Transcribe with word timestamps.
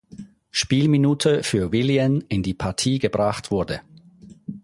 Spielminute 0.49 1.43
für 1.43 1.71
Willian 1.71 2.21
in 2.27 2.41
die 2.41 2.55
Partie 2.55 2.97
gebracht 2.97 3.51
wurde. 3.51 3.81